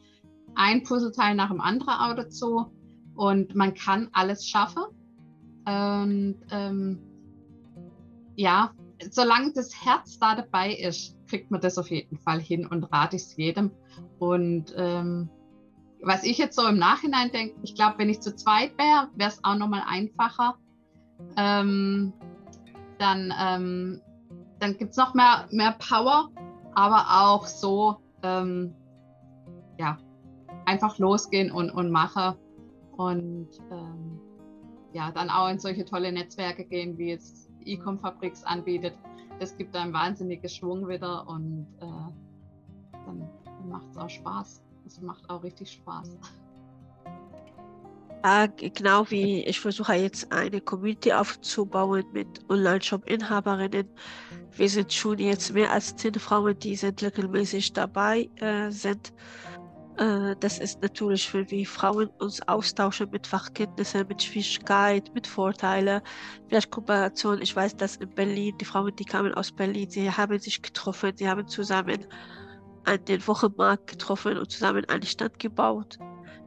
ein 0.59 0.83
Puzzleteil 0.83 1.35
nach 1.35 1.49
dem 1.49 1.61
anderen 1.61 1.93
auch 1.93 2.15
dazu 2.15 2.71
und 3.15 3.55
man 3.55 3.73
kann 3.73 4.09
alles 4.11 4.45
schaffen. 4.45 4.83
Und 5.65 6.37
ähm, 6.51 6.99
ja, 8.35 8.71
solange 9.09 9.53
das 9.53 9.73
Herz 9.85 10.19
da 10.19 10.35
dabei 10.35 10.73
ist, 10.73 11.15
kriegt 11.27 11.49
man 11.49 11.61
das 11.61 11.77
auf 11.77 11.89
jeden 11.89 12.17
Fall 12.17 12.41
hin 12.41 12.67
und 12.67 12.83
rate 12.91 13.15
ich 13.15 13.23
es 13.23 13.37
jedem. 13.37 13.71
Und 14.19 14.73
ähm, 14.75 15.29
was 16.01 16.23
ich 16.23 16.37
jetzt 16.37 16.57
so 16.57 16.67
im 16.67 16.77
Nachhinein 16.77 17.31
denke, 17.31 17.55
ich 17.63 17.75
glaube, 17.75 17.97
wenn 17.97 18.09
ich 18.09 18.19
zu 18.19 18.35
zweit 18.35 18.77
wäre, 18.77 19.09
wäre 19.15 19.29
es 19.29 19.43
auch 19.43 19.55
nochmal 19.55 19.83
einfacher. 19.87 20.55
Ähm, 21.37 22.11
dann 22.97 23.33
ähm, 23.39 24.01
dann 24.59 24.77
gibt 24.77 24.91
es 24.91 24.97
noch 24.97 25.13
mehr, 25.13 25.47
mehr 25.51 25.71
Power, 25.79 26.29
aber 26.73 27.05
auch 27.09 27.45
so, 27.47 28.01
ähm, 28.23 28.75
ja, 29.77 29.97
einfach 30.69 30.99
losgehen 30.99 31.51
und, 31.51 31.71
und 31.71 31.89
machen 31.89 32.35
und 32.95 33.49
ähm, 33.71 34.19
ja, 34.93 35.11
dann 35.11 35.29
auch 35.29 35.49
in 35.49 35.57
solche 35.57 35.83
tolle 35.83 36.11
Netzwerke 36.11 36.63
gehen, 36.63 36.97
wie 36.97 37.09
jetzt 37.09 37.49
Ecom 37.65 37.99
Fabrics 37.99 38.43
anbietet. 38.43 38.93
Das 39.39 39.57
gibt 39.57 39.75
einen 39.75 39.93
wahnsinnigen 39.93 40.49
Schwung 40.49 40.87
wieder 40.87 41.27
und 41.27 41.65
äh, 41.79 41.85
dann, 42.91 43.29
macht 43.67 43.87
es 43.91 43.97
auch 43.97 44.09
Spaß. 44.09 44.61
Es 44.85 45.01
macht 45.01 45.29
auch 45.29 45.43
richtig 45.43 45.71
Spaß. 45.71 46.17
genau 48.57 49.09
wie 49.09 49.43
ich 49.45 49.59
versuche 49.59 49.93
jetzt 49.93 50.31
eine 50.31 50.59
Community 50.61 51.13
aufzubauen 51.13 52.03
mit 52.13 52.27
Online-Shop-Inhaberinnen. 52.49 53.87
Wir 54.55 54.69
sind 54.69 54.91
schon 54.91 55.19
jetzt 55.19 55.53
mehr 55.53 55.71
als 55.71 55.95
zehn 55.95 56.15
Frauen, 56.15 56.57
die 56.59 56.75
sind 56.75 57.01
regelmäßig 57.01 57.73
dabei 57.73 58.29
äh, 58.37 58.71
sind. 58.71 59.13
Äh, 59.99 60.35
das 60.39 60.59
ist 60.59 60.81
natürlich, 60.81 61.33
wenn 61.33 61.49
wir 61.51 61.65
Frauen 61.65 62.07
uns 62.19 62.41
austauschen 62.47 63.09
mit 63.11 63.27
Fachkenntnissen, 63.27 64.07
mit 64.07 64.23
Schwierigkeit, 64.23 65.13
mit 65.13 65.27
Vorteilen, 65.27 66.01
vielleicht 66.47 66.71
Kooperation. 66.71 67.41
Ich 67.41 67.55
weiß, 67.55 67.75
dass 67.75 67.97
in 67.97 68.09
Berlin, 68.09 68.57
die 68.59 68.65
Frauen, 68.65 68.95
die 68.95 69.03
kamen 69.03 69.33
aus 69.33 69.51
Berlin, 69.51 69.89
sie 69.89 70.09
haben 70.09 70.39
sich 70.39 70.61
getroffen, 70.61 71.11
sie 71.17 71.27
haben 71.27 71.47
zusammen 71.47 72.05
an 72.85 73.03
den 73.05 73.27
Wochenmarkt 73.27 73.87
getroffen 73.87 74.37
und 74.37 74.49
zusammen 74.49 74.85
einen 74.85 75.03
Stand 75.03 75.37
gebaut 75.37 75.99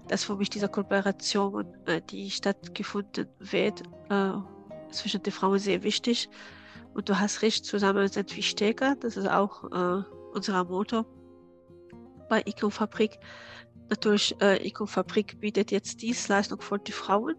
dass 0.09 0.25
für 0.25 0.37
mich 0.37 0.51
diese 0.51 0.69
Kooperation, 0.69 1.65
äh, 1.87 2.03
die 2.03 2.29
stattgefunden 2.31 3.29
wird, 3.39 3.83
äh, 4.11 4.33
zwischen 4.91 5.23
den 5.23 5.33
Frauen 5.33 5.59
sehr 5.59 5.85
wichtig. 5.85 6.29
Und 6.93 7.09
du 7.09 7.19
hast 7.19 7.41
recht, 7.41 7.65
zusammen 7.65 8.09
sind 8.09 8.35
wir 8.35 8.43
stärker. 8.43 8.97
Das 8.97 9.17
ist 9.17 9.29
auch 9.29 9.63
unser 10.35 10.65
Motto 10.65 11.07
bei 12.33 12.43
Icon 12.47 12.71
Fabrik. 12.71 13.19
Natürlich, 13.91 14.35
äh, 14.41 14.67
Icon 14.67 14.87
Fabrik 14.87 15.39
bietet 15.39 15.71
jetzt 15.71 16.01
Dienstleistung 16.01 16.63
für 16.63 16.79
die 16.79 16.91
Frauen. 16.91 17.35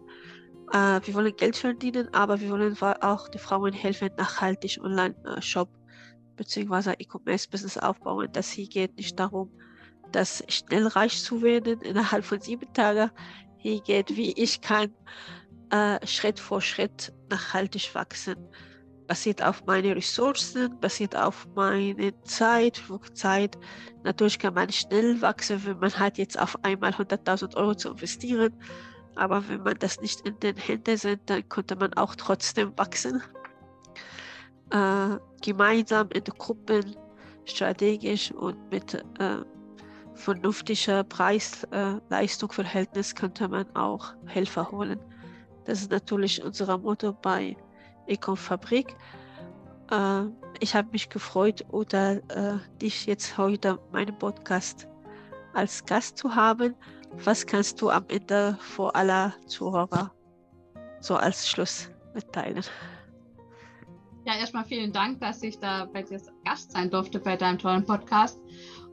Äh, 0.72 1.00
wir 1.04 1.16
wollen 1.16 1.36
Geld 1.36 1.58
verdienen, 1.58 2.14
aber 2.14 2.40
wir 2.40 2.52
wollen 2.52 2.78
auch 2.80 3.28
die 3.28 3.40
Frauen 3.40 3.74
helfen, 3.74 4.12
nachhaltig 4.20 4.80
Online-Shop 4.84 5.68
bzw. 6.36 6.92
E-Commerce-Business 7.00 7.80
aufbauen. 7.80 8.30
Das 8.34 8.52
hier 8.52 8.68
geht 8.68 8.96
nicht 8.96 9.20
darum, 9.20 9.50
das 10.12 10.44
schnell 10.48 10.86
reich 10.86 11.24
zu 11.24 11.42
werden 11.42 11.82
innerhalb 11.82 12.24
von 12.24 12.40
sieben 12.40 12.72
Tagen. 12.74 13.10
Hier 13.58 13.82
geht, 13.82 14.16
wie 14.16 14.34
ich 14.34 14.62
kann, 14.62 14.94
äh, 15.72 16.06
Schritt 16.06 16.40
für 16.40 16.62
Schritt 16.62 17.12
nachhaltig 17.32 17.96
wachsen. 17.96 18.36
Basiert 19.08 19.44
auf 19.44 19.66
meine 19.66 19.96
Ressourcen, 19.96 20.80
basiert 20.80 21.16
auf 21.16 21.48
meine 21.56 22.14
Zeit, 22.24 22.78
Flugzeit. 22.78 23.58
Natürlich 24.04 24.40
kann 24.40 24.54
man 24.54 24.72
schnell 24.72 25.22
wachsen, 25.22 25.66
wenn 25.66 25.80
man 25.80 25.98
halt 25.98 26.18
jetzt 26.18 26.40
auf 26.40 26.58
einmal 26.64 26.92
100.000 26.92 27.56
Euro 27.56 27.76
zu 27.76 27.92
investieren. 27.92 28.54
Aber 29.16 29.48
wenn 29.48 29.64
man 29.64 29.78
das 29.80 30.02
nicht 30.02 30.22
in 30.22 30.40
den 30.40 30.56
Händen 30.56 30.98
sind, 30.98 31.22
dann 31.30 31.48
könnte 31.50 31.76
man 31.76 31.94
auch 31.94 32.16
trotzdem 32.16 32.74
wachsen. 32.78 33.22
Äh, 34.72 35.18
gemeinsam 35.44 36.10
in 36.14 36.24
Gruppen, 36.24 36.96
strategisch 37.46 38.32
und 38.32 38.58
mit 38.72 38.94
äh, 38.94 39.38
vernünftiger 40.16 41.04
Preis-Leistung-Verhältnis 41.04 43.12
äh, 43.12 43.16
könnte 43.16 43.48
man 43.48 43.66
auch 43.76 44.14
Helfer 44.26 44.72
holen. 44.72 45.00
Das 45.66 45.82
ist 45.82 45.92
natürlich 45.92 46.44
unser 46.44 46.78
Motto 46.78 47.14
bei 47.14 47.56
Econ 48.08 48.38
Fabrik. 48.38 48.96
Äh, 49.92 50.24
ich 50.60 50.76
habe 50.76 50.90
mich 50.92 51.10
gefreut, 51.10 51.66
oder 51.70 52.18
äh, 52.30 52.58
dich 52.82 53.06
jetzt 53.06 53.38
heute 53.38 53.80
meinen 53.92 54.18
Podcast 54.18 54.88
als 55.54 55.86
Gast 55.86 56.18
zu 56.18 56.36
haben. 56.36 56.76
Was 57.24 57.46
kannst 57.46 57.82
du 57.82 57.90
am 57.90 58.06
Ende 58.08 58.58
vor 58.60 58.96
aller 58.96 59.34
Zuhörer 59.46 60.12
so 61.00 61.16
als 61.16 61.48
Schluss 61.48 61.90
mitteilen? 62.14 62.64
Ja, 64.26 64.36
erstmal 64.38 64.64
vielen 64.64 64.94
Dank, 64.94 65.20
dass 65.20 65.44
ich 65.44 65.60
da 65.60 65.86
bei 65.86 66.02
dir 66.02 66.22
Gast 66.46 66.72
sein 66.72 66.90
durfte 66.90 67.20
bei 67.20 67.36
deinem 67.36 67.60
tollen 67.60 67.86
Podcast. 67.86 68.40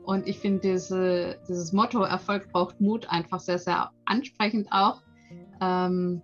Und 0.03 0.27
ich 0.27 0.39
finde 0.39 0.59
diese, 0.59 1.39
dieses 1.47 1.71
Motto 1.71 2.03
Erfolg 2.03 2.51
braucht 2.51 2.81
Mut 2.81 3.09
einfach 3.09 3.39
sehr, 3.39 3.59
sehr 3.59 3.91
ansprechend 4.05 4.67
auch. 4.71 5.01
Ähm, 5.61 6.21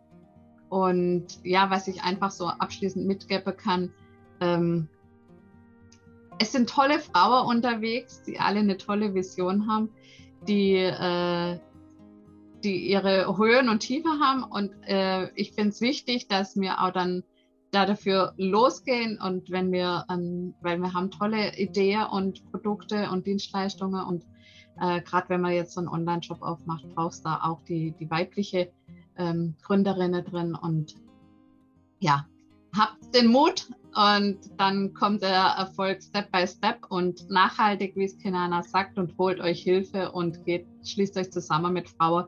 und 0.69 1.25
ja, 1.43 1.69
was 1.69 1.87
ich 1.87 2.03
einfach 2.03 2.31
so 2.31 2.47
abschließend 2.47 3.05
mitgeben 3.05 3.55
kann, 3.55 3.93
ähm, 4.41 4.87
es 6.39 6.51
sind 6.51 6.69
tolle 6.69 6.99
Frauen 6.99 7.47
unterwegs, 7.47 8.21
die 8.23 8.39
alle 8.39 8.59
eine 8.59 8.77
tolle 8.77 9.13
Vision 9.13 9.67
haben, 9.67 9.89
die, 10.47 10.75
äh, 10.75 11.59
die 12.63 12.89
ihre 12.89 13.37
Höhen 13.37 13.69
und 13.69 13.79
Tiefen 13.79 14.19
haben. 14.21 14.43
Und 14.43 14.71
äh, 14.83 15.29
ich 15.35 15.53
finde 15.53 15.69
es 15.69 15.81
wichtig, 15.81 16.27
dass 16.27 16.55
wir 16.59 16.81
auch 16.83 16.91
dann 16.91 17.23
da 17.71 17.85
dafür 17.85 18.33
losgehen 18.37 19.19
und 19.19 19.51
wenn 19.51 19.71
wir, 19.71 20.05
ähm, 20.09 20.53
weil 20.61 20.79
wir 20.79 20.93
haben 20.93 21.11
tolle 21.11 21.57
Ideen 21.57 22.05
und 22.05 22.49
Produkte 22.51 23.09
und 23.11 23.27
Dienstleistungen 23.27 24.05
und 24.05 24.23
äh, 24.79 25.01
gerade 25.01 25.29
wenn 25.29 25.41
man 25.41 25.53
jetzt 25.53 25.73
so 25.73 25.81
einen 25.81 25.89
Online-Shop 25.89 26.41
aufmacht, 26.41 26.85
brauchst 26.95 27.25
du 27.25 27.29
da 27.29 27.41
auch 27.43 27.61
die, 27.63 27.91
die 27.99 28.09
weibliche 28.09 28.71
ähm, 29.17 29.55
Gründerinnen 29.61 30.23
drin 30.25 30.55
und 30.55 30.95
ja, 31.99 32.25
habt 32.77 33.13
den 33.15 33.27
Mut 33.27 33.67
und 33.95 34.37
dann 34.57 34.93
kommt 34.93 35.23
der 35.23 35.55
Erfolg 35.57 36.03
Step 36.03 36.31
by 36.31 36.45
Step 36.47 36.85
und 36.89 37.29
nachhaltig, 37.29 37.95
wie 37.95 38.05
es 38.05 38.17
Kenana 38.19 38.61
sagt, 38.61 38.97
und 38.97 39.17
holt 39.17 39.39
euch 39.39 39.61
Hilfe 39.63 40.11
und 40.11 40.45
geht, 40.45 40.67
schließt 40.83 41.17
euch 41.17 41.31
zusammen 41.31 41.73
mit 41.73 41.89
Frauen, 41.89 42.25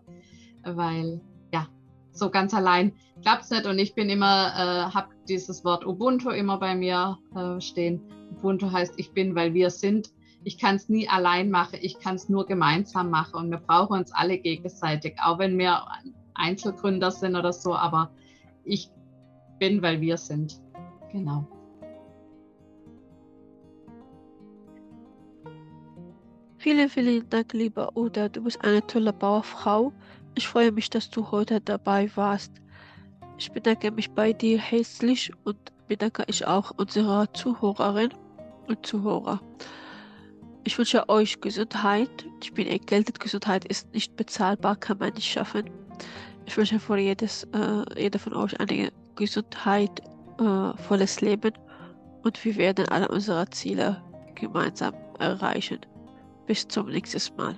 weil 0.64 1.22
ja, 1.54 1.68
so 2.12 2.30
ganz 2.32 2.54
allein 2.54 2.94
klappt 3.22 3.44
es 3.44 3.50
nicht 3.52 3.68
und 3.68 3.78
ich 3.78 3.94
bin 3.94 4.10
immer, 4.10 4.48
äh, 4.56 4.94
habe 4.94 5.10
dieses 5.28 5.64
Wort 5.64 5.86
Ubuntu 5.86 6.30
immer 6.30 6.58
bei 6.58 6.74
mir 6.74 7.20
äh, 7.36 7.62
stehen. 7.62 8.02
Ubuntu 8.38 8.72
heißt, 8.72 8.96
ich 8.98 9.12
bin, 9.12 9.36
weil 9.36 9.54
wir 9.54 9.70
sind. 9.70 10.12
Ich 10.46 10.58
kann 10.58 10.78
es 10.78 10.88
nie 10.88 11.08
allein 11.10 11.52
machen, 11.52 11.80
ich 11.82 12.00
kann 12.00 12.16
es 12.16 12.30
nur 12.30 12.46
gemeinsam 12.46 13.10
machen 13.10 13.36
und 13.36 13.52
wir 13.52 13.58
brauchen 13.58 14.00
uns 14.00 14.14
alle 14.14 14.38
gegenseitig, 14.38 15.18
auch 15.22 15.38
wenn 15.38 15.58
wir 15.60 15.84
Einzelgründer 16.40 17.12
sind 17.12 17.36
oder 17.36 17.54
so, 17.54 17.76
aber 17.76 18.12
ich 18.64 18.90
bin, 19.60 19.82
weil 19.82 20.02
wir 20.02 20.18
sind. 20.18 20.62
Genau. 21.12 21.48
Vielen, 26.58 26.90
vielen 26.90 27.30
Dank, 27.30 27.54
lieber 27.54 27.96
Uda. 27.96 28.30
Du 28.30 28.44
bist 28.44 28.62
eine 28.64 28.86
tolle 28.86 29.14
Bauerfrau. 29.14 29.94
Ich 30.36 30.48
freue 30.48 30.72
mich, 30.72 30.90
dass 30.90 31.10
du 31.10 31.32
heute 31.32 31.62
dabei 31.62 32.12
warst. 32.16 32.52
Ich 33.38 33.52
bedanke 33.52 33.92
mich 33.92 34.12
bei 34.12 34.34
dir 34.34 34.60
herzlich 34.60 35.32
und 35.46 35.58
bedanke 35.88 36.24
ich 36.28 36.46
auch 36.46 36.72
unserer 36.78 37.34
Zuhörerin 37.34 38.14
und 38.68 38.86
Zuhörer. 38.86 39.42
Ich 40.66 40.78
wünsche 40.78 41.08
euch 41.08 41.40
Gesundheit. 41.40 42.28
Ich 42.44 42.54
bin 42.54 42.68
erkältet. 42.68 43.20
Gesundheit 43.20 43.66
ist 43.66 43.94
nicht 43.94 44.18
bezahlbar, 44.18 44.76
kann 44.76 44.98
man 44.98 45.14
nicht 45.14 45.32
schaffen. 45.32 45.70
Ich 46.50 46.58
wünsche 46.58 46.80
für 46.80 46.98
jedes, 46.98 47.44
äh, 47.54 47.84
jeder 47.96 48.18
von 48.18 48.34
euch 48.34 48.60
eine 48.60 48.92
Gesundheit, 49.16 50.02
äh, 50.40 50.76
volles 50.78 51.22
Leben 51.22 51.54
und 52.24 52.44
wir 52.44 52.56
werden 52.56 52.90
alle 52.90 53.08
unsere 53.08 53.48
Ziele 53.52 54.02
gemeinsam 54.34 54.96
erreichen. 55.20 55.78
Bis 56.48 56.68
zum 56.68 56.88
nächsten 56.88 57.36
Mal. 57.36 57.56